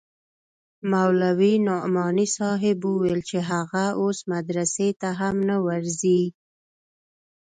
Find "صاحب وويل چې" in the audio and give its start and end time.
2.37-3.37